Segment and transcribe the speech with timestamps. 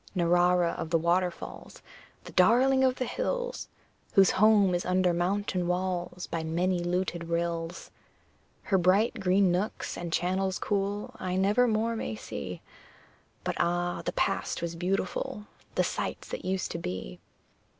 [0.15, 1.83] Narrara of the waterfalls,
[2.23, 3.67] The darling of the hills,
[4.13, 7.91] Whose home is under mountain walls By many luted rills!
[8.63, 12.63] Her bright green nooks and channels cool I never more may see;
[13.43, 14.01] But, ah!
[14.03, 15.45] the Past was beautiful
[15.75, 17.19] The sights that used to be.